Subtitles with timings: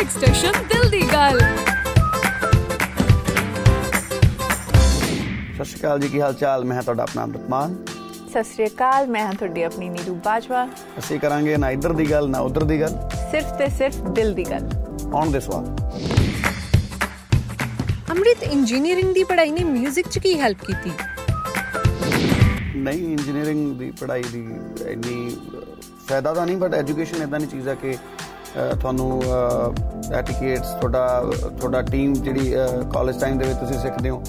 [0.00, 1.38] Music station ਦਿਲ ਦੀ ਗੱਲ
[5.54, 6.64] ਸਤਿ ਸ਼੍ਰੀ ਅਕਾਲ ਜੀ ਕੀ ਹਾਲ ਚਾਲ?
[6.64, 7.74] ਮੈਂ ਤੁਹਾਡਾ ਆਪਣਾ ਅੰਮ੍ਰਿਤਮਾਨ
[8.30, 10.64] ਸਤਿ ਸ਼੍ਰੀ ਅਕਾਲ ਮੈਂ ਹਾਂ ਤੁਹਾਡੀ ਆਪਣੀ ਨੀਰੂ ਬਾਜਵਾ।
[10.98, 12.94] ਅਸੀਂ ਕਰਾਂਗੇ ਨਾ ਇੱਧਰ ਦੀ ਗੱਲ ਨਾ ਉੱਧਰ ਦੀ ਗੱਲ।
[13.30, 14.68] ਸਿਰਫ ਤੇ ਸਿਰਫ ਦਿਲ ਦੀ ਗੱਲ।
[15.14, 15.64] ਆਉਣ ਦੇ ਸਵਾਲ।
[18.10, 20.92] ਅੰਮ੍ਰਿਤ ਇੰਜੀਨੀਅਰਿੰਗ ਦੀ ਪੜ੍ਹਾਈ ਨੇ ਮਿਊਜ਼ਿਕ 'ਚ ਕੀ ਹੈਲਪ ਕੀਤੀ?
[22.76, 24.44] ਨਹੀਂ ਇੰਜੀਨੀਅਰਿੰਗ ਦੀ ਪੜ੍ਹਾਈ ਦੀ
[24.86, 25.36] ਇੰਨੀ
[26.08, 27.96] ਫਾਇਦਾ ਤਾਂ ਨਹੀਂ ਬਟ ਐਜੂਕੇਸ਼ਨ ਇਦਾਂ ਦੀ ਚੀਜ਼ ਆ ਕਿ
[28.80, 29.22] ਤੁਹਾਨੂੰ
[30.14, 31.24] ਐਟੀਕੇਟਸ ਤੁਹਾਡਾ
[31.58, 32.52] ਤੁਹਾਡਾ ਟੀਮ ਜਿਹੜੀ
[32.92, 34.22] ਕਾਲਜ ਟਾਈਮ ਦੇ ਵਿੱਚ ਤੁਸੀਂ ਸਿੱਖਦੇ ਹੋ,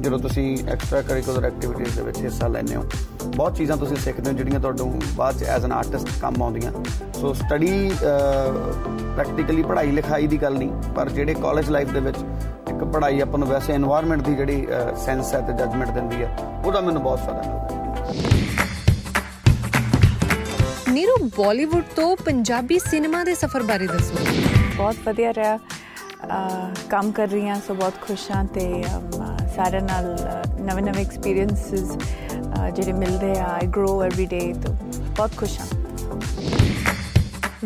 [0.00, 2.84] ਜਦੋਂ ਤੁਸੀਂ ਐਕਸਟਰਾ ਕਰਿਕੂਲਰ ਐਕਟੀਵਿਟੀਜ਼ ਦੇ ਵਿੱਚ ਹਿੱਸਾ ਲੈਂਦੇ ਹੋ।
[3.26, 6.72] ਬਹੁਤ ਚੀਜ਼ਾਂ ਤੁਸੀਂ ਸਿੱਖਦੇ ਹੋ ਜਿਹੜੀਆਂ ਤੁਹਾਨੂੰ ਬਾਅਦ ਚ ਐਜ਼ ਐਨ ਆਰਟਿਸਟ ਕੰਮ ਆਉਂਦੀਆਂ।
[7.20, 12.18] ਸੋ ਸਟੱਡੀ ਪ੍ਰੈਕਟੀਕਲੀ ਪੜ੍ਹਾਈ ਲਿਖਾਈ ਦੀ ਗੱਲ ਨਹੀਂ, ਪਰ ਜਿਹੜੇ ਕਾਲਜ ਲਾਈਫ ਦੇ ਵਿੱਚ
[12.68, 14.66] ਇੱਕ ਪੜ੍ਹਾਈ ਆਪਾਂ ਨੂੰ ਵੈਸੇ এনवायरमेंट ਦੀ ਜਿਹੜੀ
[15.04, 18.45] ਸੈਂਸ ਹੈ ਤੇ ਜਜਮੈਂਟ ਦਿੰਦੀ ਹੈ, ਉਹਦਾ ਮੈਨੂੰ ਬਹੁਤ ਫਾਇਦਾ। ਮਿਲਦਾ ਹੈ
[20.96, 24.14] ਨੀਰੂ ਬਾਲੀਵੁੱਡ ਤੋਂ ਪੰਜਾਬੀ ਸਿਨੇਮਾ ਦੇ ਸਫ਼ਰ ਬਾਰੇ ਦੱਸੋ।
[24.76, 25.58] ਬਹੁਤ ਵਧੀਆ ਰਿਹਾ।
[26.90, 28.84] ਕੰਮ ਕਰ ਰਹੀ ਹਾਂ ਸੋ ਬਹੁਤ ਖੁਸ਼ ਹਾਂ ਤੇ
[29.56, 30.06] ਸਾਰਿਆਂ ਨਾਲ
[30.60, 31.96] ਨਵੇਂ ਨਵੇਂ ਐਕਸਪੀਰੀਐਂਸਸ
[32.74, 34.74] ਜਿਹੜੇ ਮਿਲਦੇ ਆ ਆਈ ਗਰੋ ਐਵਰੀ ਡੇ ਤੋਂ
[35.16, 35.66] ਬਹੁਤ ਖੁਸ਼ ਹਾਂ।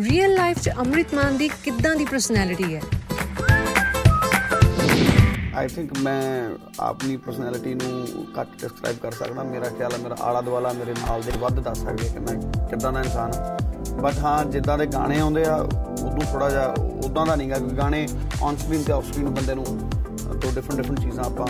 [0.03, 2.81] ਰੀਅਲ ਲਾਈਫ 'ਚ ਅੰਮ੍ਰਿਤ ਮਾਨ ਦੀ ਕਿੱਦਾਂ ਦੀ ਪਰਸਨੈਲਿਟੀ ਹੈ?
[5.55, 6.49] ਆਈ ਥਿੰਕ ਮੈਂ
[6.79, 11.21] ਆਪਣੀ ਪਰਸਨੈਲਿਟੀ ਨੂੰ ਘੱਟ ਡਿਸਕ੍ਰਾਈਬ ਕਰ ਸਕਦਾ ਮੇਰਾ ਖਿਆਲ ਹੈ ਮੇਰਾ ਆਲਾ ਦੁਆਲਾ ਮੇਰੇ ਨਾਲ
[11.21, 12.35] ਦੇ ਵੱਧ ਦੱਸ ਸਕਦੇ ਕਿ ਮੈਂ
[12.69, 13.57] ਕਿੱਦਾਂ ਦਾ ਇਨਸਾਨ ਹਾਂ
[14.01, 16.73] ਬਟ ਹਾਂ ਜਿੱਦਾਂ ਦੇ ਗਾਣੇ ਆਉਂਦੇ ਆ, ਉਦੋਂ ਥੋੜਾ ਜਿਹਾ
[17.05, 18.07] ਉਦਾਂ ਦਾ ਨਹੀਂਗਾ ਕਿ ਗਾਣੇ
[18.41, 21.47] ਔਨ ਸਕਰੀਨ ਤੇ ਆਫ ਸਕਰੀਨ ਬੰਦੇ ਨੂੰ ਦੋ ਡਿਫਰੈਂਟ ਡਿਫਰੈਂਟ ਚੀਜ਼ਾਂ ਆਪਾਂ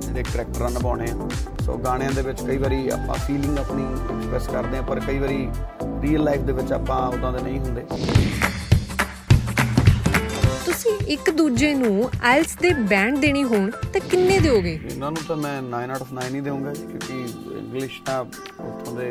[0.00, 1.28] ਜਿਹੜੇ ਕਰੈਕਟਰਾਂ ਨਿਭਾਉਣੇ ਆ।
[1.64, 5.48] ਸੋ ਗਾਣਿਆਂ ਦੇ ਵਿੱਚ ਕਈ ਵਾਰੀ ਆਪਾਂ ਫੀਲਿੰਗ ਆਪਣੀ ਐਕਸਪ੍ਰੈਸ ਕਰਦੇ ਆ, ਪਰ ਕਈ ਵਾਰੀ
[6.02, 7.84] ਰੀਅਲ ਲਾਈਫ ਦੇ ਵਿੱਚ ਆਪਾਂ ਉਦਾਂ ਦੇ ਨਹੀਂ ਹੁੰਦੇ।
[10.84, 14.72] ਤੁਸੀਂ ਇੱਕ ਦੂਜੇ ਨੂੰ ਆਇਲਸ ਦੇ ਬੈਂਡ ਦੇਣੀ ਹੋਣ ਤਾਂ ਕਿੰਨੇ ਦਿਓਗੇ?
[14.90, 17.14] ਇਹਨਾਂ ਨੂੰ ਤਾਂ ਮੈਂ 9 ਆਊਟ ਆਫ 9 ਹੀ ਦੇਵਾਂਗਾ ਜੀ ਕਿਉਂਕਿ
[17.58, 19.10] ਇੰਗਲਿਸ਼ ਤਾਂ ਉੱਥੋਂ ਦੇ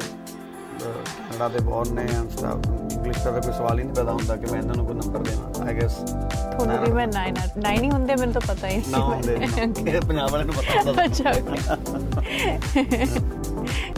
[0.80, 2.06] ਕੈਨੇਡਾ ਦੇ ਬੌਰਨ ਨੇ
[2.38, 4.96] ਸਟਾਫ ਇੰਗਲਿਸ਼ ਦਾ ਤਾਂ ਕੋਈ ਸਵਾਲ ਹੀ ਨਹੀਂ ਪੈਦਾ ਹੁੰਦਾ ਕਿ ਮੈਂ ਇਹਨਾਂ ਨੂੰ ਕੋਈ
[4.96, 7.26] ਨੰਬਰ ਦੇਵਾਂ ਆਈ ਗੈਸ ਤੁਹਾਨੂੰ ਵੀ ਮੈਂ 9
[7.66, 11.04] 9 ਹੀ ਹੁੰਦੇ ਮੈਨੂੰ ਤਾਂ ਪਤਾ ਹੀ ਨਾ ਹੁੰਦੇ। ਇਹ ਪੰਜਾਬ ਵਾਲਿਆਂ ਨੂੰ ਪਤਾ ਹੁੰਦਾ।
[11.06, 11.30] ਅੱਛਾ.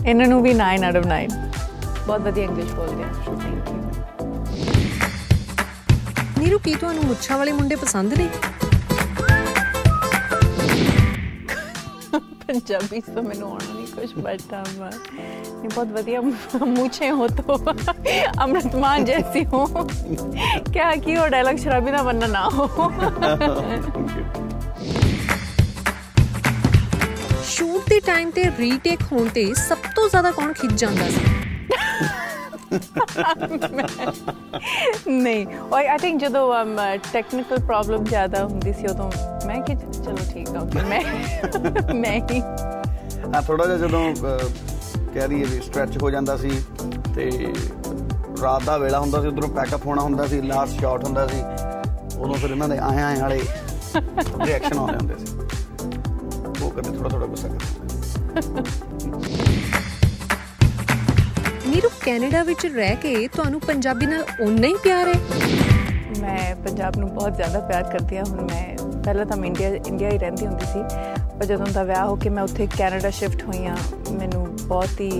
[0.06, 1.26] ਇਹਨਾਂ ਨੂੰ ਵੀ 9 ਆਊਟ ਆਫ 9
[2.08, 4.14] ਬਹੁਤ ਵਧੀਆ ਇੰਗਲਿਸ਼ ਬੋਲਦੇ ਆ।
[6.46, 8.28] ਨੀਰੂ ਕੀ ਤੁਹਾਨੂੰ ਮੁੱਛਾਂ ਵਾਲੇ ਮੁੰਡੇ ਪਸੰਦ ਨੇ?
[12.48, 14.54] ਪੰਜਾਬੀ ਤੋਂ ਮੈਨੂੰ ਆਉਣਾ ਨਹੀਂ ਕੁਝ ਬਟ
[15.64, 16.22] ਇਹ ਬਹੁਤ ਵਧੀਆ
[16.66, 17.56] ਮੂਛੇ ਹੋ ਤੋ।
[18.44, 19.66] ਅਮਰਤਮਾਨ ਜੈਸੀ ਹੋ।
[20.74, 22.92] ਕਿਆ ਕੀ ਹੋ ਡਾਇਲੌਗ ਸ਼ਰਾਬੀ ਦਾ ਬੰਨਾ ਨਾ ਹੋ।
[27.46, 31.26] ਸ਼ੂਟ ਦੇ ਟਾਈਮ ਤੇ ਰੀਟੇਕ ਹੋਣ ਤੇ ਸਭ ਤੋਂ ਜ਼ਿਆਦਾ ਕੌਣ ਖਿੱਚ ਜਾਂਦਾ ਸੀ?
[35.08, 36.54] ਨਹੀਂ। ਆਈ ਆਈ ਥਿੰਕ ਜਦੋਂ
[37.14, 39.10] ਟੈਕਨੀਕਲ ਪ੍ਰੋਬਲਮ ਜ਼ਿਆਦਾ ਹੁੰਦੀ ਸੀ ਉਦੋਂ
[39.48, 41.02] ਮੈਂ ਕਿ ਚਲੋ ਠੀਕ ਆ ਓਕੇ ਮੈਂ
[41.96, 42.42] ਮੈਂ ਹੀ
[43.36, 44.04] ਆ ਥੋੜਾ ਜਿਹਾ ਜਦੋਂ
[45.14, 46.52] ਕਹਿ ਰਹੀ ਹੈ ਸਟ੍ਰੈਚ ਹੋ ਜਾਂਦਾ ਸੀ
[47.16, 47.30] ਤੇ
[48.42, 51.42] ਰਾਤ ਦਾ ਵੇਲਾ ਹੁੰਦਾ ਸੀ, ਉਧਰੋਂ ਪੈਕਅਪ ਹੋਣਾ ਹੁੰਦਾ ਸੀ ਲਾਸਟ ਸ਼ਾਟ ਹੁੰਦਾ ਸੀ,
[52.20, 53.40] ਉਦੋਂ ਫਿਰ ਇਹਨਾਂ ਦੇ ਆਏ ਆਏ ਵਾਲੇ
[54.46, 55.26] ਰਿਐਕਸ਼ਨ ਆਉਂਦੇ ਹੁੰਦੇ ਸੀ।
[56.64, 57.64] ਉਹ ਕਦੇ ਥੋੜਾ ਥੋੜਾ ਗੁੱਸਾ ਕਰਦੇ
[61.76, 65.14] ਨੀਰੂ ਕੈਨੇਡਾ ਵਿੱਚ ਰਹਿ ਕੇ ਤੁਹਾਨੂੰ ਪੰਜਾਬੀ ਨਾਲ ਓਨਾ ਹੀ ਪਿਆਰ ਹੈ?
[66.22, 70.10] ਮੈਂ ਪੰਜਾਬ ਨੂੰ ਬਹੁਤ ਜ਼ਿਆਦਾ ਪਿਆਰ ਕਰਦੀ ਹਾਂ। ਹੁਣ ਮੈਂ ਪਹਿਲਾਂ ਤਾਂ ਮੈਂ ਇੰਡੀਆ ਇੰਡੀਆ
[70.10, 70.80] ਹੀ ਰਹਿੰਦੀ ਹੁੰਦੀ ਸੀ।
[71.40, 73.78] ਪਰ ਜਦੋਂ ਦਾ ਵਿਆਹ ਹੋ ਕੇ ਮੈਂ ਉੱਥੇ ਕੈਨੇਡਾ ਸ਼ਿਫਟ ਹੋਈ ਹਾਂ
[74.12, 75.12] ਮੈਨੂੰ ਬਹੁਤ ਹੀ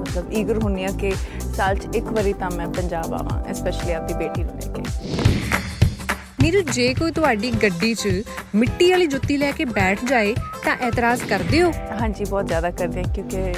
[0.00, 1.12] ਮਤਲਬ ਈਗਰ ਹੁੰਨੀ ਆ ਕਿ
[1.56, 4.82] ਸਾਲ 'ਚ ਇੱਕ ਵਾਰੀ ਤਾਂ ਮੈਂ ਪੰਜਾਬ ਆਵਾਂ ਸਪੈਸ਼ਲੀ ਆਪਦੀ ਬੇਟੀ ਨੂੰ ਲੈ ਕੇ।
[6.42, 8.08] ਨੀਰੂ ਜੇ ਕੋਈ ਤੁਹਾਡੀ ਗੱਡੀ 'ਚ
[8.54, 11.70] ਮਿੱਟੀ ਵਾਲੀ ਜੁੱਤੀ ਲੈ ਕੇ ਬੈਠ ਜਾਏ ਤਾਂ ਇਤਰਾਜ਼ ਕਰਦੇ ਹੋ?
[12.00, 13.52] ਹਾਂਜੀ ਬਹੁਤ ਜ਼ਿਆਦਾ ਕਰਦੇ ਆ ਕਿਉਂਕਿ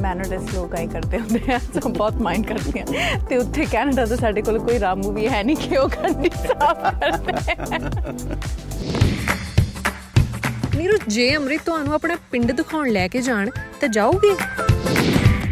[0.00, 4.16] ਮੈਨਰਲੈਸ ਲੋਕ ਆਈ ਕਰਦੇ ਹੁੰਦੇ ਆ ਸੋ ਬਹੁਤ ਮਾਈਂਡ ਕਰਦੇ ਆ ਤੇ ਉੱਥੇ ਕੈਨੇਡਾ ਤਾਂ
[4.16, 7.56] ਸਾਡੇ ਕੋਲ ਕੋਈ ਰਾਮੂ ਵੀ ਹੈ ਨਹੀਂ ਕਿ ਉਹ ਗੱਡੀ ਸਾਫ਼ ਕਰਦੇ
[10.76, 14.34] ਨੀਰੂ ਜੇ ਅੰਮ੍ਰਿਤ ਤੁਹਾਨੂੰ ਆਪਣਾ ਪਿੰਡ ਦਿਖਾਉਣ ਲੈ ਕੇ ਜਾਣ ਤਾਂ ਜਾਓਗੇ?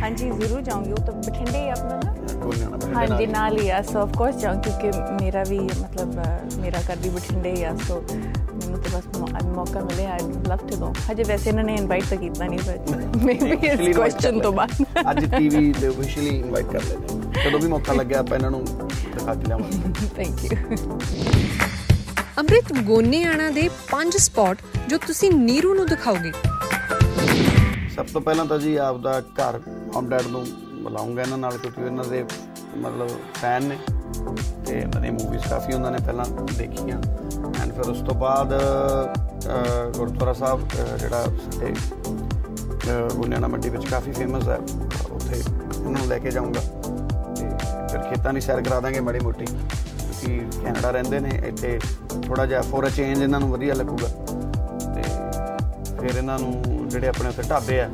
[0.02, 4.16] ਹਾਂਜੀ ਜ਼ਰੂਰ ਜਾਊਂਗੀ ਉਹ ਤਾਂ ਬਠਿੰਡੇ ਹੀ ਆਪਣਾ ਨਾ। ਹਾਂਜੀ ਨਾਲ ਹੀ। ਆ ਸੋ ਆਫ
[4.16, 4.90] ਕੋਰਸ ਜਾਉਂ ਕਿਉਂਕਿ
[5.22, 8.02] ਮੇਰਾ ਵੀ ਮਤਲਬ ਮੇਰਾ ਘਰ ਵੀ ਬਠਿੰਡੇ ਹੀ ਆ ਸੋ
[8.60, 12.04] ਮੈਨੂੰ ਤਾਂ ਬਸ ਮੌ- ਮੌਕਾ ਮਿਲੇ ਆਈ ਲਵ ਟੂ ਗੋ ਹਜੇ ਵੈਸੇ ਇਹਨਾਂ ਨੇ ਇਨਵਾਈਟ
[12.04, 16.82] ਤਾਂ ਕੀਤਾ ਨਹੀਂ ਪਰ ਮੇਬੀ ਇਸ ਕੁਐਸਚਨ ਤੋਂ ਬਾਅਦ। ਅੱਜ ਟੀਵੀ ਤੇ ਅਫੀਸ਼ੀਅਲੀ ਇਨਵਾਈਟ ਕਰ
[16.84, 20.98] ਲੈਂਦੇ ਜਦੋਂ ਵੀ ਮੌਕਾ ਲੱਗਿਆ ਆਪਾਂ ਇਹਨਾਂ ਨੂੰ ਦਿਖਾ ਕੇ ਲਿਆਵਾਂਗੇ ਥੈਂਕ ਯੂ
[22.38, 24.58] ਅੰਮ੍ਰਿਤ ਗੋਨੇਆਣਾ ਦੇ ਪੰਜ ਸਪੌਟ
[24.88, 26.32] ਜੋ ਤੁਸੀਂ ਨੀਰੂ ਨੂੰ ਦਿਖਾਓਗੇ।
[27.96, 29.60] ਸਭ ਤੋਂ ਪਹਿਲਾਂ ਤਾਂ ਜੀ ਆਪਦਾ ਘਰ
[29.96, 30.44] ਮਮ ਡੈਡ ਨੂੰ
[30.82, 32.24] ਬੁਲਾਉਂਗਾ ਇਹਨਾਂ ਨਾਲ ਕਿਉਂਕਿ ਇਹਨਾਂ ਦੇ
[32.76, 33.76] ਮਤਲਬ ਫੈਨ ਨੇ।
[34.66, 36.24] ਤੇ ਇਹਨਾਂ ਦੀ ਮੂਵੀਜ਼ ਕਾਫੀ ਉਹਨਾਂ ਨੇ ਪਹਿਲਾਂ
[36.58, 36.98] ਦੇਖੀਆਂ।
[37.62, 41.74] ਐਂਡ ਫਿਰ ਉਸ ਤੋਂ ਬਾਅਦ ਅਹ, ਗੁਰਦੁਆਰਾ ਸਾਹਿਬ ਅਹ, ਜਿਹੜਾ ਸਾਡੇ
[42.90, 44.58] ਅਹ, ਗੁਨਿਆਣਾ ਮੰਡੀ ਵਿੱਚ ਕਾਫੀ ਫੇਮਸ ਹੈ।
[45.10, 46.60] ਉੱਥੇ ਇਹਨਾਂ ਨੂੰ ਲੈ ਕੇ ਜਾਊਂਗਾ।
[47.34, 47.48] ਤੇ
[47.90, 51.78] ਫਿਰ ਖੇਤਾਂ ਦੀ ਸੈਰ ਕਰਾ ਦਾਂਗੇ ਮਾੜੀ ਮੋਟੀ। ਕਿਉਂਕਿ ਕੈਨੇਡਾ ਰਹਿੰਦੇ ਨੇ ਇੱਥੇ
[52.26, 54.08] ਥੋੜਾ ਜਿਹਾ ਫੋਰ ਅ ਚੇਂਜ ਇਹਨਾਂ ਨੂੰ ਵਧੀਆ ਲੱਗੂਗਾ।
[54.94, 55.02] ਤੇ
[56.00, 57.88] ਫਿਰ ਇਹਨਾਂ ਨੂੰ ਜਿਹੜੇ ਆਪਣੇ ਉੱਥੇ ਢਾਬੇ ਆ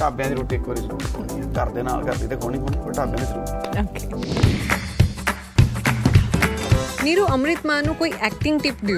[0.00, 2.58] ਢਾਬਿਆਂ ਦੀ ਰੋਟੀ ਇੱਕ ਵਾਰੀ ਜ਼ਰੂਰ ਖਾਣੀ ਹੈ ਘਰ ਦੇ ਨਾਲ ਘਰ ਦੀ ਤੇ ਖਾਣੀ
[2.58, 4.89] ਖਾਣੀ ਪਰ ਢਾਬਿਆਂ ਦੀ ਜ਼ਰੂਰ। ਓਕੇ
[7.04, 8.96] ਨੀਰੂ ਅੰਮ੍ਰਿਤ ਮਾਨ ਨੂੰ ਕੋਈ ਐਕਟਿੰਗ ਟਿਪ ਦਿਓ।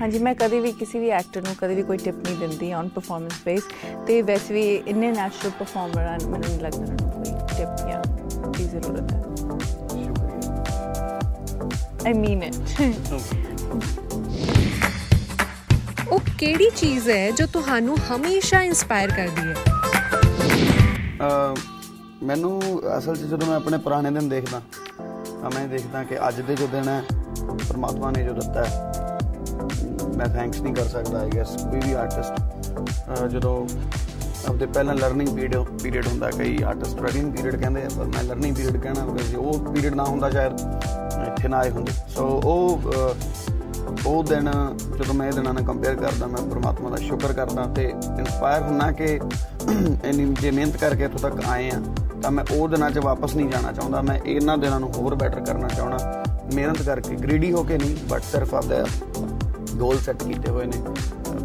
[0.00, 2.88] ਹਾਂਜੀ ਮੈਂ ਕਦੇ ਵੀ ਕਿਸੇ ਵੀ ਐਕਟਰ ਨੂੰ ਕਦੇ ਵੀ ਕੋਈ ਟਿਪ ਨਹੀਂ ਦਿੰਦੀ ਔਨ
[2.94, 3.62] ਪਰਫਾਰਮੈਂਸ ਬੇਸ
[4.06, 8.02] ਤੇ ਵੈਸੇ ਵੀ ਇੰਨੇ ਨੈਚੁਰਲ ਪਰਫਾਰਮਰ ਹਨ ਮੈਨੂੰ ਨਹੀਂ ਲੱਗਦਾ ਉਹਨਾਂ ਨੂੰ ਕੋਈ ਟਿਪ ਜਾਂ
[8.52, 9.22] ਦੀ ਜ਼ਰੂਰਤ ਹੈ।
[12.06, 12.54] ਆਈ ਮੀਨ ਇਟ
[16.08, 19.54] ਉਹ ਕਿਹੜੀ ਚੀਜ਼ ਹੈ ਜੋ ਤੁਹਾਨੂੰ ਹਮੇਸ਼ਾ ਇਨਸਪਾਇਰ ਕਰਦੀ ਹੈ?
[22.24, 22.60] ਮੈਨੂੰ
[22.98, 24.60] ਅਸਲ 'ਚ ਜਦੋਂ ਮੈਂ ਆਪਣੇ ਪੁਰਾਣੇ ਦਿਨ ਦੇਖਦਾ
[25.46, 27.02] ਤਾਂ ਮੈਂ ਦੇਖਦਾ ਕਿ ਅੱਜ ਦੇ ਜੋ ਦਿਨ ਹੈ
[27.68, 28.92] ਪਰਮਾਤਮਾ ਨੇ ਜੋ ਦਿੱਤਾ ਹੈ
[30.16, 32.32] ਮੈਂ ਥੈਂਕਸ ਨਹੀਂ ਕਰ ਸਕਦਾ ਆਈ ਗੈਸ ਕੋਈ ਵੀ ਆਰਟਿਸਟ
[33.26, 33.68] ਜਦੋਂ
[34.48, 38.56] ਆਪਦੇ ਪਹਿਲਾਂ ਲਰਨਿੰਗ ਪੀਰੀਅਡ ਪੀਰੀਅਡ ਹੁੰਦਾ ਕਈ ਆਰਟਿਸਟ ਰਨਿੰਗ ਪੀਰੀਅਡ ਕਹਿੰਦੇ ਆ ਪਰ ਮੈਂ ਲਰਨਿੰਗ
[38.56, 40.52] ਪੀਰੀਅਡ ਕਹਿਣਾ because ਜੇ ਉਹ ਪੀਰੀਅਡ ਨਾ ਹੁੰਦਾ ਸ਼ਾਇਦ
[41.28, 43.14] ਇੱਥੇ ਨਾ ਆਏ ਹੁੰਦੇ। ਸੋ ਉਹ ਅਹ,
[44.06, 44.50] ਉਹ ਦਿਨ
[44.98, 47.84] ਜਦੋਂ ਮੈਂ ਇਹ ਦਿਨਾਂ ਨਾਲ ਕੰਪੇਅਰ ਕਰਦਾ, ਮੈਂ ਪ੍ਰਮਾਤਮਾ ਦਾ ਸ਼ੁਕਰ ਕਰਦਾ ਤੇ
[48.18, 49.18] ਇਨਸਪਾਇਰ ਹੁੰਨਾ ਕਿ
[50.04, 51.80] ਇੰਨੀ ਜੇ ਮਿਹਨਤ ਕਰਕੇ ਇੱਥੋਂ ਤੱਕ ਆਏ ਆ,
[52.22, 55.40] ਤਾਂ ਮੈਂ ਉਹ ਦਿਨਾਂ 'ਚ ਵਾਪਸ ਨਹੀਂ ਜਾਣਾ ਚਾਹੁੰਦਾ। ਮੈਂ ਇਹਨਾਂ ਦਿਨਾਂ ਨੂੰ ਹੋਰ ਬੈਟਰ
[55.40, 58.84] ਕਰਨਾ ਚਾਹਣਾ ਮਿਹਨਤ ਕਰਕੇ ਗ੍ਰੀਡੀ ਹੋ ਕੇ ਨਹੀਂ ਬਟ ਸਿਰਫ ਆਪਦਾ
[59.76, 60.82] ਗੋਲ ਸੈੱਟ ਕੀਤੇ ਹੋਏ ਨੇ।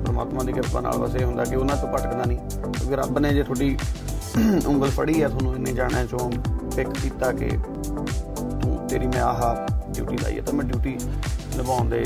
[0.05, 3.33] ਪ੍ਰਮਾਤਮਾ ਦੀ ਕਿਰਪਾ ਨਾਲ ਬਸ ਇਹ ਹੁੰਦਾ ਕਿ ਉਹਨਾਂ ਤੋਂ ਭਟਕਦਾ ਨਹੀਂ। ਕਿਉਂਕਿ ਰੱਬ ਨੇ
[3.33, 3.77] ਜੇ ਤੁਹਾਡੀ
[4.67, 6.29] ਉਂਗਲ ਫੜੀ ਹੈ ਤੁਹਾਨੂੰ ਇੰਨੇ ਜਾਣਿਆਂ ਚੋਂ
[6.75, 7.49] ਪਿਕ ਕੀਤਾ ਕਿ
[8.61, 10.95] ਤੂੰ ਤੇਰੀ ਮੈਂ ਆਹ ਡਿਊਟੀ ਲਾਈ ਹੈ। ਤਾਂ ਮੈਂ ਡਿਊਟੀ
[11.57, 12.03] ਨਿਭਾਉਣ ਦੇ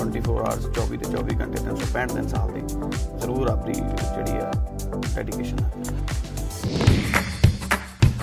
[0.00, 2.60] 24 ਆਵਰਸ 24 ਤੇ 24 ਘੰਟੇ 365 ਦਿਨ ਸਾਲ ਦੇ
[3.20, 4.50] ਜ਼ਰੂਰ ਆਪਣੀ ਜਿਹੜੀ ਆ
[5.14, 5.70] ਡੈਡੀਕੇਸ਼ਨ ਹੈ।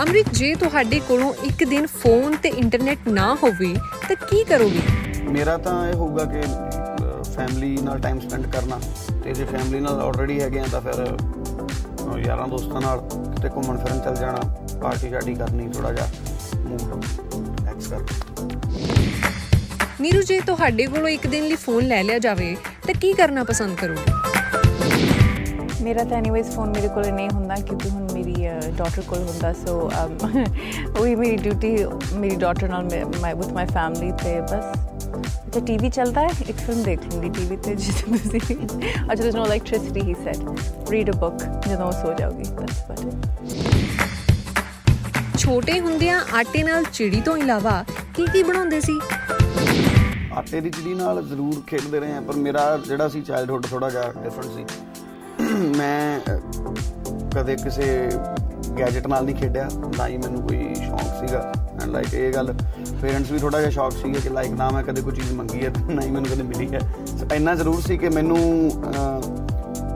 [0.01, 3.73] ਅੰਮ੍ਰਿਤ ਜੇ ਤੁਹਾਡੇ ਕੋਲੋਂ ਇੱਕ ਦਿਨ ਫੋਨ ਤੇ ਇੰਟਰਨੈਟ ਨਾ ਹੋਵੇ
[4.07, 4.81] ਤਾਂ ਕੀ ਕਰੋਗੇ?
[5.31, 6.41] ਮੇਰਾ ਤਾਂ ਇਹ ਹੋਊਗਾ ਕਿ
[7.35, 8.79] ਫੈਮਿਲੀ ਨਾਲ ਟਾਈਮ ਸਪੈਂਡ ਕਰਨਾ।
[9.23, 11.05] ਤੇ ਜੇ ਫੈਮਿਲੀ ਨਾਲ ਆਲਰੇਡੀ ਹੈਗੇ ਆ ਤਾਂ ਫਿਰ
[12.25, 12.99] ਯਾਰਾਂ ਦੋਸਤਾਂ ਨਾਲ
[13.35, 14.39] ਕਿਤੇ ਘੁੰਮਣ ਫਿਰਨ ਚੱਲ ਜਾਣਾ
[14.81, 16.07] ਪਾਰਟੀ ਸ਼ਾਰਟੀ ਕਰਨੀ ਥੋੜਾ ਜਿਹਾ।
[16.55, 16.81] ਮੂਡ
[17.59, 17.99] ਰਿਲੈਕਸ ਕਰ
[20.01, 22.55] ਨੀਰੂ, ਜੇ ਤੁਹਾਡੇ ਕੋਲੋਂ ਇੱਕ ਦਿਨ ਲਈ ਫੋਨ ਲੈ ਲਿਆ ਜਾਵੇ,
[22.87, 24.11] ਤਾਂ ਕੀ ਕਰਨਾ ਪਸੰਦ ਕਰੋਗੇ?
[25.81, 28.35] ਮੇਰਾ ਤਾਂ ਐਨੀਵੇਜ਼ ਫੋਨ ਮੇਰੇ ਕੋਲ ਨਹੀਂ ਹੁੰਦਾ, ਕਿਉਂਕਿ ਹੁਣ ਮੇਰੀ
[28.77, 29.91] ਡਾਟਰ ਕੋਲ ਹੁੰਦਾ ਸੋ
[30.99, 31.75] ਉਹ ਵੀ ਮੇਰੀ ਡਿਊਟੀ
[32.13, 32.83] ਮੇਰੀ ਡਾਟਰ ਨਾਲ
[33.21, 34.77] ਮੈਂ ਵਿਦ ਮਾਈ ਫੈਮਿਲੀ ਤੇ ਬਸ।
[35.53, 38.57] ਤੇ ਟੀਵੀ ਚੱਲਦਾ ਹੈ, ਇੱਕ ਫਿਲਮ ਦੇਖ ਲੂੰਗੀ ਟੀਵੀ ਤੇ, ਜਿੱਥੇ ਤੁਸੀਂ,
[39.11, 40.39] ਅੱਛਾ, there's no electricity, he said.
[40.93, 44.08] Read a book, ਜਦੋਂ ਉਹ ਸੋ ਜਾਊਗੀ, that's about it
[45.49, 48.99] ਛੋਟੇ ਹੁੰਦਿਆਂ ਆਟੇ ਨਾਲ ਚਿੜੀ ਤੋਂ ਇਲਾਵਾ ਕੀ ਕੀ ਬਣਾਉਂਦੇ ਸੀ?
[50.33, 54.13] ਆਟੇ ਦੀ ਚਿੜੀ ਨਾਲ ਜ਼ਰੂਰ ਖੇਡਦੇ ਰਹੇ ਆ ਪਰ ਮੇਰਾ ਜਿਹੜਾ ਸੀ ਚਾਈਲਡਹੁੱਡ ਥੋੜਾ ਜਿਹਾ
[54.23, 54.65] ਡਿਫਰੈਂਟ ਸੀ।
[55.77, 56.39] ਮੈਂ ਅਹ,
[57.35, 58.11] ਕਦੇ ਕਿਸੇ
[58.79, 61.53] ਗੈਜਟ ਨਾਲ ਨਹੀਂ ਖੇਡਿਆ ਨਾ ਹੀ ਮੈਨੂੰ ਕੋਈ ਸ਼ੌਂਕ ਸੀਗਾ।
[61.83, 62.53] ਐਂਡ ਲਾਈਕ ਇਹ ਗੱਲ
[63.01, 65.69] ਪੇਰੈਂਟਸ ਵੀ ਥੋੜਾ ਜਿਹਾ ਸ਼ੌਕ ਸੀਗਾ ਕਿ ਲਾਈਕ ਨਾ ਮੈਂ ਕਦੇ ਕੋਈ ਚੀਜ਼ ਮੰਗੀ ਹੈ
[65.69, 66.79] ਤੇ ਨਾ ਹੀ ਮੈਨੂੰ ਕਦੇ ਮਿਲੀ ਹੈ।
[67.21, 69.45] So, ਇੰਨਾ ਜ਼ਰੂਰ ਸੀ ਕਿ ਮੈਨੂੰ ਅਹ,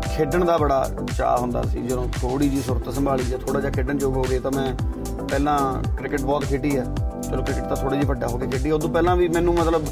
[0.01, 3.99] ਖੇਡਣ ਦਾ ਬੜਾ ਚਾਹ ਹੁੰਦਾ ਸੀ। ਜਦੋਂ ਥੋੜੀ ਜੀ ਸੁਰਤ ਸੰਭਾਲੀ ਜਾਂ ਥੋੜਾ ਜਿਹਾ ਖੇਡਣ
[3.99, 4.73] ਯੋਗ ਹੋ ਗਏ ਤਾਂ ਮੈਂ
[5.21, 5.57] ਪਹਿਲਾਂ
[5.97, 6.83] ਕ੍ਰਿਕਟ ਬਹੁਤ ਖੇਡੀ ਹੈ
[7.29, 9.85] ਚਲੋ ਕ੍ਰਿਕਟ ਤਾਂ ਥੋੜੀ ਜਿਹੀ ਵੱਡਾ ਹੋ ਕੇ ਖੇਡੀ। ਉਦੋਂ ਪਹਿਲਾਂ ਵੀ ਮੈਨੂੰ ਮਤਲਬ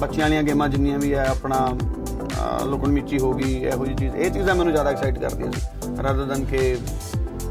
[0.00, 1.66] ਬੱਚਿਆਂ ਵਾਲੀਆਂ ਗੇਮਾਂ ਜਿੰਨੀਆਂ ਵੀ ਹੈ ਆਪਣਾ
[2.66, 6.24] ਲੁਕਣ ਮਿੱਚੀ ਹੋ ਗਈ ਇਹੋ ਜਿਹੀ ਚੀਜ਼ ਇਹ ਚੀਜ਼ਾਂ ਮੈਨੂੰ ਜ਼ਿਆਦਾ ਐਕਸਾਈਟ ਕਰਦੀਆਂ ਸੀ। ਰਾਦਰ
[6.24, 6.76] ਦਨ ਕਿ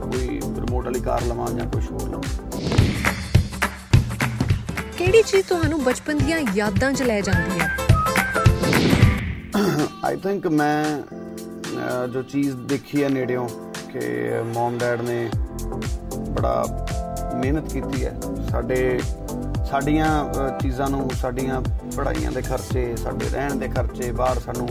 [0.01, 2.21] ਕੋਈ ਰਿਮੋਟ ਵਾਲੀ ਕਾਰ ਲਵਾਂ ਜਾਂ ਕੁਝ ਹੋਰ ਲਵਾਂ।
[4.97, 7.69] ਕਿਹੜੀ ਚੀਜ਼ ਤੁਹਾਨੂੰ ਬਚਪਨ ਦੀਆਂ ਯਾਦਾਂ 'ਚ ਲੈ ਜਾਂਦੀ ਹੈ?
[10.05, 13.47] ਆਈ ਥਿੰਕ ਮੈਂ ਜੋ ਚੀਜ਼ ਦੇਖੀ ਹੈ ਨੇੜਿਓਂ
[13.91, 13.99] ਕਿ
[14.55, 15.29] ਮਮ ਡੈਡ ਨੇ
[16.29, 16.63] ਬੜਾ
[17.35, 18.13] ਮਿਹਨਤ ਕੀਤੀ ਹੈ।
[18.51, 18.99] ਸਾਡੇ
[19.69, 21.61] ਸਾਡੀਆਂ ਅਹ, ਚੀਜ਼ਾਂ ਨੂੰ ਸਾਡੀਆਂ
[21.95, 24.67] ਪੜ੍ਹਾਈਆਂ ਦੇ ਖਰਚੇ ਸਾਡੇ ਰਹਿਣ ਦੇ ਖਰਚੇ ਬਾਹਰ ਸਾਨੂੰ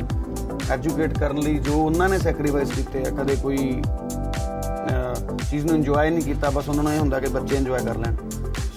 [0.71, 6.11] ਐਜੂਕੇਟ ਕਰਨ ਲਈ ਜੋ ਉਹਨਾਂ ਨੇ ਸੈਕਰੀਫਾਈਸ ਕੀਤੇ ਆ ਕਦੇ ਕੋਈ ਅਹ, ਚੀਜ਼ ਨੂੰ ਇੰਜੋਏ
[6.11, 8.17] ਨਹੀਂ ਕੀਤਾ ਬਸ ਉਹਨਾਂ ਨੂੰ ਇਹ ਹੁੰਦਾ ਕਿ ਬੱਚੇ ਇੰਜੋਏ ਕਰ ਲੈਣ।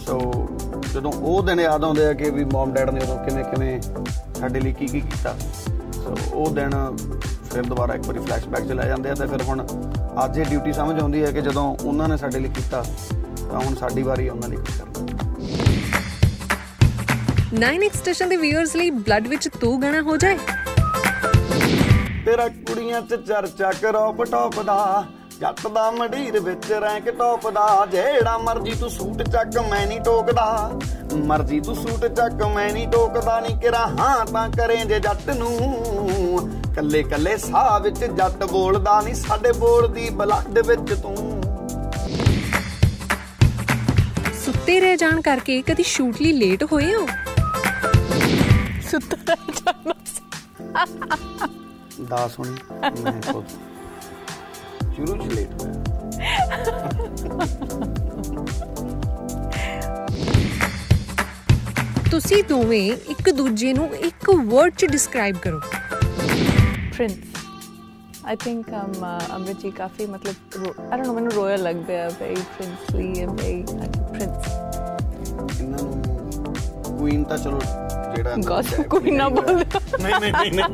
[0.06, 0.48] ਸੋ
[0.94, 3.82] ਜਦੋਂ ਉਹ ਦਿਨ ਯਾਦ ਆਉਂਦੇ ਆ ਕਿ ਵੀ ਮਮ ਡੈਡ ਨੇ ਉਦੋਂ ਕਿਵੇਂ ਕਿਵੇਂ
[4.40, 5.36] ਸਾਡੇ ਲਈ ਕੀ ਕੀ ਕੀਤਾ
[5.94, 6.72] ਸੋ ਉਹ ਦਿਨ
[7.52, 9.66] ਫਿਰ ਦੁਬਾਰਾ ਇੱਕ ਵਾਰੀ ਫਲੈਸ਼ਬੈਕ ਚ ਲੈ ਜਾਂਦੇ ਆ ਤੇ ਫਿਰ ਹੁਣ
[10.26, 12.84] ਅੱਜ ਇਹ ਡਿਊਟੀ ਸਮਝ ਆਉਂਦੀ ਹੈ ਕਿ ਜਦੋਂ ਉਹਨਾਂ ਨੇ ਸਾਡੇ ਲਈ ਕੀਤਾ
[13.52, 15.00] ਤਾਂ ਹੁਣ ਸਾਡੀ ਵਾਰੀ ਉਹਨਾਂ ਲਈ ਕੁਝ ਕਰਨਾ।
[17.62, 20.38] 9x ਸਟੇਸ਼ਨ ਦੇ ਵਿਊਅਰਸ ਲਈ ਬਲੱਡ ਵਿੱਚ ਤੂੰ ਗਾਣਾ ਹੋ ਜਾਏ।
[22.26, 25.04] ਤੇਰਾ ਕੁੜੀਆਂ ਚ ਚਰਚਾ ਕਰੋ ਟੌਪ ਦਾ
[25.40, 30.80] ਜੱਟ ਦਾ ਮੰਡੀਰ ਵਿੱਚ ਰੈਂਕ ਟੌਪ ਦਾ ਜਿਹੜਾ ਮਰਜ਼ੀ ਤੂੰ ਸੂਟ ਚੱਕ ਮੈਂ ਨਹੀਂ ਟੋਕਦਾ।
[31.28, 36.50] ਮਰਜ਼ੀ ਤੂੰ ਸੂਟ ਚੱਕ ਮੈਂ ਨਹੀਂ ਟੋਕਦਾ ਨਹੀਂ ਕਿਰਾ ਹਾਂ ਤਾਂ ਕਰੇ ਜੇ ਜੱਟ ਨੂੰ।
[36.76, 41.31] ਕੱਲੇ ਕੱਲੇ ਸਾਹ ਵਿੱਚ ਜੱਟ ਬੋਲਦਾ ਨਹੀਂ ਸਾਡੇ ਬੋਲਦੀ ਬਲੱਡ ਵਿੱਚ ਤੂੰ।
[44.72, 47.08] ਸੁੱਤੇ ਰਹਿ ਜਾਣ ਕਰਕੇ ਕਦੀ ਸ਼ੂਟ ਲਈ ਲੇਟ ਹੋਏ ਹੋ?
[48.90, 50.22] ਸੁੱਤਾ ਜਾਣਾ ਸੀ
[52.10, 52.58] ਦਾ ਸੁਣੀ
[53.04, 53.46] ਮੈਂ ਖੁਦ।
[54.96, 55.84] ਸ਼ੁਰੂ ਚ ਲੇਟ ਹੋਇਆ।
[62.12, 65.62] ਤੁਸੀਂ ਦੋਵੇਂ ਇੱਕ ਦੂਜੇ ਨੂੰ ਇੱਕ ਵਰਡ 'ਚ ਡਿਸਕ੍ਰਾਈਬ ਕਰੋ।
[66.96, 67.14] ਪ੍ਰਿੰਸ
[68.32, 68.92] ਆਈ ਥਿੰਕ ਅਮ
[69.36, 73.64] ਅਮਰਿਤ ਜੀ ਕਾਫੀ ਮਤਲਬ ਆਈ ਡੋਨਟ ਨੋ ਮੈਨੂੰ ਰੋਇਲ ਲੱਗਦਾ ਹੈ very princely and very
[74.10, 74.48] prince
[75.60, 76.04] ਇਹਨਾਂ ਨੂੰ
[76.98, 77.60] ਕੁਈਨ ਤਾਂ ਚਲੋ
[78.16, 79.56] ਜਿਹੜਾ Gossip queen ਨਾ ਬੋਲ।
[80.02, 80.66] ਨਹੀਂ ਨਹੀਂ ਨਹੀਂ ਨਹੀਂ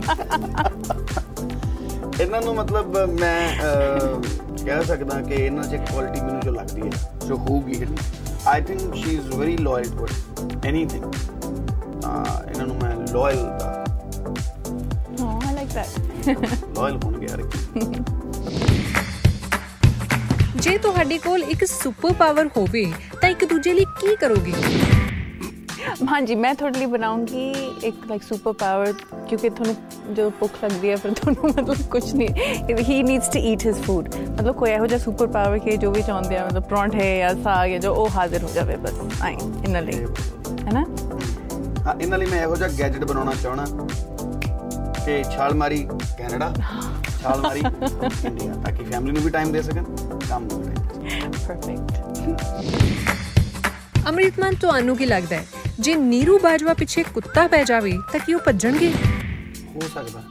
[2.22, 4.22] ਇਹਨਾਂ ਨੂੰ ਮਤਲਬ ਮੈਂ ਅਹ,
[4.66, 7.96] ਕਹਿ ਸਕਦਾ ਕਿ ਇਹਨਾਂ 'ਚ ਇੱਕ ਕੁਆਲਿਟੀ ਮੈਨੂੰ ਜੋ ਲੱਗਦੀ ਹੈ ਜੋ ਹੋਊਗੀ hidden
[8.48, 10.08] I think she is very loyal to
[10.66, 11.12] anything
[12.02, 13.74] ਤਾਂ ਇਹਨਾਂ ਨੂੰ ਮੈਂ ਲਾਇਲ ਦਾ
[15.20, 16.17] Oh, I like that.
[16.28, 17.42] Loyal ਹੋਣਗੇ ਯਾਰ
[20.62, 22.86] ਜੇ ਤੁਹਾਡੇ ਕੋਲ ਇੱਕ ਸੁਪਰ ਪਾਵਰ ਹੋਵੇ
[23.22, 24.54] ਤਾਂ ਇੱਕ ਦੂਜੇ ਲਈ ਕੀ ਕਰੋਗੇ?
[26.10, 27.50] ਹਾਂਜੀ ਮੈਂ ਤੁਹਾਡੇ ਲਈ ਬਣਾਉਂਗੀ
[27.84, 28.94] ਇੱਕ ਲਾਈਕ ਸੁਪਰ ਪਾਵਰ
[29.28, 33.66] ਕਿਉਂਕਿ ਤੁਹਾਨੂੰ ਜਦੋਂ ਭੁੱਖ ਲੱਗਦੀ ਹੈ ਫਿਰ ਤੁਹਾਨੂੰ ਮਤਲਬ ਕੁਝ ਨਹੀਂ। He needs to eat
[33.66, 37.18] his food ਮਤਲਬ ਕੋਈ ਇਹੋ ਜਿਹਾ ਸੁਪਰ ਪਾਵਰ ਕਿ ਜੋ ਵੀ ਚਾਹੁੰਦੇ ਆ ਮਤਲਬ ਪਰੌਂਠੇ
[37.20, 40.06] ਜਾਂ ਸਾਗ ਜਾਂ ਜੋ ਉਹ ਹਾਜ਼ਰ ਹੋ ਜਾਵੇ ਬਸ ਆਈ ਇਹਨਾਂ ਲਈ।
[40.66, 40.86] ਹੈਨਾ
[41.86, 43.66] ਹਾਂ ਇਹਨਾਂ ਲਈ ਮੈਂ ਇਹੋ ਜਿਹਾ ਗੈਜਟ ਬਣਾਉਣਾ ਚਾਹਣਾ।
[45.08, 45.78] ਕਿ ਛਾਲ ਮਾਰੀ
[46.18, 46.54] ਕੈਨੇਡਾ
[47.22, 47.60] ਛਾਲ ਮਾਰੀ
[48.26, 49.84] ਇੰਡੀਆ ਤਾਂ ਕਿ ਫੈਮਿਲੀ ਨੂੰ ਵੀ ਟਾਈਮ ਦੇ ਸਕਣ
[50.30, 50.64] ਕੰਮ ਨੂੰ।
[51.48, 51.68] ਪਰਫੈਕਟ
[54.08, 55.46] ਅੰਮ੍ਰਿਤਮਾਨ ਤੁਹਾਨੂੰ ਕੀ ਲੱਗਦਾ ਹੈ?
[55.80, 58.92] ਜੇ ਨੀਰੂ ਬਾਜਵਾ ਪਿੱਛੇ ਕੁੱਤਾ ਪੈ ਜਾਵੇ ਤਾਂ ਕੀ ਉਹ ਭੱਜਣਗੇ?
[59.76, 60.22] ਹੋ ਸਕਦਾ।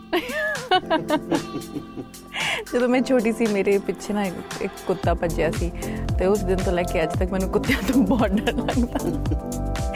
[2.73, 5.71] ਜਦੋਂ ਮੈਂ ਛੋਟੀ ਸੀ ਮੇਰੇ ਪਿੱਛੇ ਨਾ ਇੱਕ ਇੱਕ ਕੁੱਤਾ ਭੱਜਿਆ ਸੀ
[6.18, 9.46] ਤੇ ਉਸ ਦਿਨ ਤੋਂ ਲੈ ਕੇ ਅੱਜ ਤੱਕ ਮੈਨੂੰ ਕੁੱਤਿਆਂ ਤੋਂ ਬਹੁਤ ਡਰ ਲੱਗਦਾ।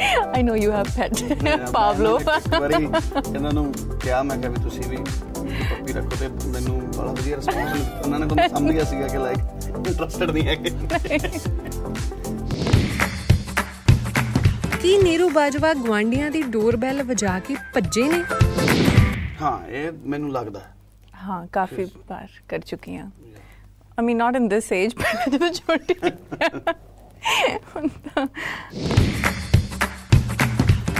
[0.00, 2.84] I know you have pet ਇੱਕ ਵਾਰੀ
[3.34, 7.72] ਇਹਨਾਂ ਨੂੰ ਕਿਹਾ ਮੈਂ ਕਿਹਾ ਵੀ ਤੁਸੀਂ ਵੀ ਪੱਪੀ ਰੱਖੋ ਤੇ ਮੈਨੂੰ ਬੜਾ ਵਧੀਆ ਰਿਸਪੌਂਸ
[7.72, 9.38] ਮਿਲਿਆ। ਉਹਨਾਂ ਨੇ ਤੁਹਾਨੂੰ ਸਮਝ ਗਿਆ ਸੀਗਾ ਕਿ ਲਾਈਕ
[9.88, 10.70] ਇੰਟਰਸਟਡ ਨਹੀਂ ਹੈਗੇ।
[14.82, 18.22] ਕੀ ਨੀਰੂ ਬਾਜਵਾ ਗਵਾਂਡੀਆਂ ਦੀ ਡੋਰਬੈਲ ਵਜਾ ਕੇ ਭੱਜੇ ਨੇ?
[19.42, 20.74] ਹਾਂ ਇਹ ਮੈਨੂੰ ਲੱਗਦਾ। ਹੈ।
[21.24, 23.10] ਹਾਂ ਕਾਫੀ ਬਾਰ ਕਰ ਚੁੱਕੀ ਹਾਂ।
[23.98, 25.94] ਆਈ ਮੀਨ ਨਾਟ ਇਨ ਦਿਸ ਏਜ ਪਰ ਜਦੋਂ ਛੋਟੀ
[27.74, 28.26] ਹੁਣ ਤਾਂ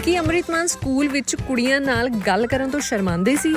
[0.04, 3.54] ਕੀ ਅਮ੍ਰਿਤਮਾਨ ਸਕੂਲ ਵਿੱਚ ਕੁੜੀਆਂ ਨਾਲ ਗੱਲ ਕਰਨ ਤੋਂ ਸ਼ਰਮਾਉਂਦੇ ਸੀ?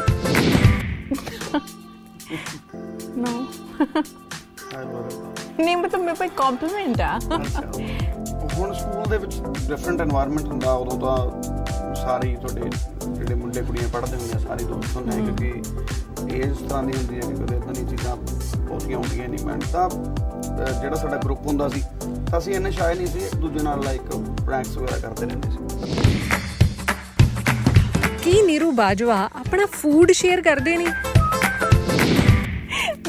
[3.18, 3.46] ਨੋ
[5.60, 7.20] ਨਹੀਂ ਮਤਲਬ ਮੇਰੇ ਕੋਲ ਕੰਪਲੀਮੈਂਟ ਆ।
[8.54, 9.36] ਹੁਣ ਸਕੂਲ ਦੇ ਵਿੱਚ
[9.68, 12.70] ਡਿਫਰੈਂਟ এনवायरमेंट ਹੁੰਦਾ ਉਦੋਂ ਤਾਂ ਸਾਰੇ ਤੁਹਾਡੇ
[13.08, 16.94] ਜਿਹੜੇ ਮੁੰਡੇ ਕੁੜੀਆਂ ਪੜ੍ਹਦੇ ਹੁੰਦੇ ਆ ਸਾਰੇ ਦੋਸਤ ਹੁੰਦੇ ਆ ਕਿਉਂਕਿ ਇਹ ਇਸ ਤਰ੍ਹਾਂ ਦੀ
[16.98, 19.90] ਹੁੰਦੀ ਹੈ ਕਿ ਕਦੇ ਇਦਾਂ ਦੀ ਚੀਜ਼ਾਂ ਬਹੁਤੀਆਂ ਹੁੰਦੀਆਂ ਨਹੀਂ। ਮੈਂ ਤਾਂ
[20.82, 21.82] ਜਿਹੜਾ ਸਾਡਾ ਗਰੁੱਪ ਹੁੰਦਾ ਸੀ
[22.38, 24.02] ਅਸੀਂ ਇੰਨੇ ਸ਼ਾਇਰ ਨਹੀਂ ਸੀ ਇੱਕ ਦੂਜੇ ਨਾਲ ਲਾਈਕ
[24.46, 26.03] ਪ੍ਰੈਂਕਸ ਵਗੈਰਾ ਕਰਦੇ ਰਹਿੰਦੇ ਸੀ।
[28.24, 30.86] ਕੀ ਨੀਰੂ ਬਾਜਵਾ, ਆਪਣਾ ਫੂਡ ਸ਼ੇਅਰ ਕਰਦੇ ਨੇ?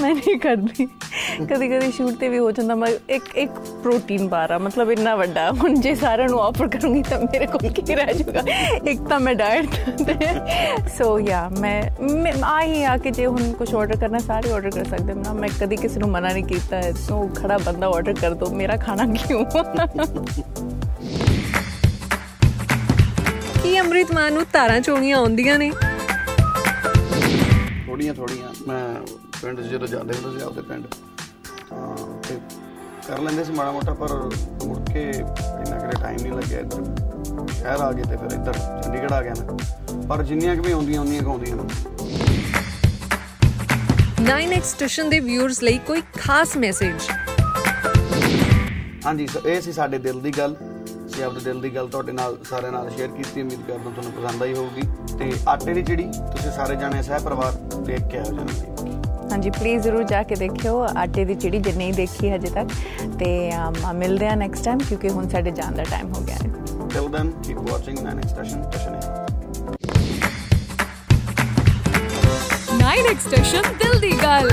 [0.01, 0.87] ਮੈਂ ਨਹੀਂ ਕਰਦੀ।
[1.51, 3.51] ਕਦੀ ਕਦੀ ਸ਼ੂਟ ਤੇ ਵੀ ਹੋ ਜਾਂਦਾ, ਮੈਂ ਇੱਕ ਇੱਕ
[3.83, 7.71] ਪ੍ਰੋਟੀਨ ਬਾਰ ਆ, ਮਤਲਬ ਇੰਨਾ ਵੱਡਾ। ਹੁਣ ਜੇ ਸਾਰਿਆਂ ਨੂੰ ਆਫਰ ਕਰੂੰਗੀ ਤਾਂ ਮੇਰੇ ਕੋਲ
[7.71, 8.43] ਕੀ ਰਹਿ ਜਾਊਗਾ?
[8.91, 9.67] ਇੱਕ ਤਾਂ ਮੈਂ ਡਾਈਟ
[10.01, 10.15] ਤੇ।
[10.99, 14.85] ਸੋ ਯਾ ਮੈਂ ਮੈਂ, ਆਹੀ ਆ ਕਿ ਜੇ ਹੁਣ ਕੁਝ ਆਰਡਰ ਕਰਨਾ, ਸਾਰੇ ਆਰਡਰ ਕਰ
[14.85, 18.35] ਸਕਦੇ ਨਾ, ਮੈਂ ਕਦੀ ਕਿਸੇ ਨੂੰ ਮਨਾ ਨਹੀਂ ਕੀਤਾ। ਹੈ ਤੋ ਖੜਾ ਬੰਦਾ ਆਰਡਰ ਕਰ
[18.35, 19.45] ਦੋ, ਮੇਰਾ ਖਾਣਾ ਕਿਉਂ?
[23.65, 25.71] ਕੀ ਅੰਮ੍ਰਿਤਮਾਨ ਨੂੰ ਤਾਰਾਂ ਚੋਣੀਆਂ ਆਉਂਦੀਆਂ ਨੇ?
[27.87, 28.83] ਥੋੜੀਆਂ ਥੋੜੀਆਂ ਮੈਂ
[29.43, 30.85] ਪਿੰਡ ਜਦੋਂ ਜਾਂਦੇ ਹੁੰਦੇ ਸੀ ਆਪਦੇ ਪਿੰਡ।
[31.71, 32.37] ਤਾਂ
[33.09, 34.13] ਕਰ ਲੈਂਦੇ ਸੀ ਮਾੜਾ ਮੋਟਾ ਪਰ
[34.67, 36.85] ਮੁੜ ਕੇ ਇੰਨਾ ਕਰੇ ਟਾਈਮ ਨਹੀਂ ਲੱਗਿਆ ਇੱਧਰ।
[37.55, 38.53] ਸ਼ਹਿਰ ਆ ਗਏ ਤੇ ਫਿਰ ਇੱਧਰ
[38.85, 41.63] ਚੰਡੀਗੜ੍ਹ ਆ ਗਿਆ ਮੈਂ। ਪਰ ਜਿੰਨੀਆਂ ਕਿ ਵੀ ਆਉਂਦੀਆਂ ਆਉਂਦੀਆਂ ਗਾਉਂਦੀਆਂ ਨੇ
[44.31, 47.09] 9x ਸਟੇਸ਼ਨ ਦੇ ਵਿਊਅਰਸ ਲਈ ਕੋਈ ਖਾਸ ਮੈਸੇਜ
[49.07, 50.55] ਹਾਂਜੀ ਸੋ ਇਹ ਸੀ ਸਾਡੇ ਦਿਲ ਦੀ ਗੱਲ।
[51.15, 54.43] ਅਸੀਂ ਆਪਦੇ ਦਿਲ ਦੀ ਗੱਲ ਤੁਹਾਡੇ ਨਾਲ ਸਾਰਿਆਂ ਨਾਲ ਸ਼ੇਅਰ ਕੀਤੀ ਉਮੀਦ ਕਰਦਾ ਤੁਹਾਨੂੰ ਪਸੰਦ
[54.43, 54.83] ਆਈ ਹੋਊਗੀ।
[55.19, 57.53] ਤੇ ਆਟੇ ਦੀ ਚਿੜੀ ਤੁਸੀਂ ਸਾਰੇ ਜਾਣੇ ਸਹਿ ਪਰਿਵਾਰ
[57.87, 61.93] ਦੇਖ ਕੇ ਆਇਓ ਜਨਮ ਹਾਂਜੀ ਪਲੀਜ਼ ਜ਼ਰੂਰ ਜਾ ਕੇ ਦੇਖਿਓ ਆਟੇ ਦੀ ਚਿੜੀ ਜੇ ਨਹੀਂ
[61.95, 62.69] ਦੇਖੀ ਹਜੇ ਤੱਕ।
[63.19, 63.29] ਤੇ
[63.95, 66.51] ਮਿਲਦੇ ਆ ਨੈਕਸਟ ਟਾਈਮ ਕਿਉਂਕਿ ਹੁਣ ਸਾਡੇ ਜਾਣ ਦਾ ਟਾਈਮ ਹੋ ਗਿਆ ਹੈ।
[66.95, 68.67] Till then, keep watching Nine Station.
[68.67, 68.93] Station
[72.83, 74.51] 9x station ਦਿਲ ਦੀ ਗੱਲ